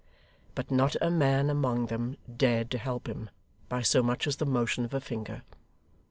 [0.55, 3.29] But not a man among them dared to help him
[3.69, 5.43] by so much as the motion of a finger.